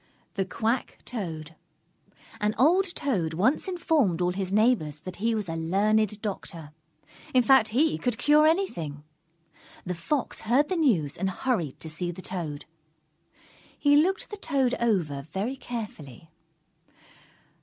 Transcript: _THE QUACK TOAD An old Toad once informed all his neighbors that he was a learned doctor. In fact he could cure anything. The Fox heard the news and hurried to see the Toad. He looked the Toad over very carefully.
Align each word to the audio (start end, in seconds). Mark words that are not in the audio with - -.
_THE 0.33 0.45
QUACK 0.45 0.97
TOAD 1.05 1.55
An 2.39 2.55
old 2.57 2.85
Toad 2.95 3.35
once 3.35 3.67
informed 3.67 4.19
all 4.19 4.31
his 4.31 4.51
neighbors 4.51 4.99
that 5.01 5.17
he 5.17 5.35
was 5.35 5.47
a 5.47 5.55
learned 5.55 6.19
doctor. 6.23 6.71
In 7.35 7.43
fact 7.43 7.67
he 7.67 7.99
could 7.99 8.17
cure 8.17 8.47
anything. 8.47 9.03
The 9.85 9.93
Fox 9.93 10.39
heard 10.41 10.69
the 10.69 10.75
news 10.75 11.17
and 11.19 11.29
hurried 11.29 11.79
to 11.81 11.87
see 11.91 12.09
the 12.09 12.23
Toad. 12.23 12.65
He 13.77 13.95
looked 13.95 14.31
the 14.31 14.37
Toad 14.37 14.73
over 14.79 15.27
very 15.31 15.55
carefully. 15.55 16.31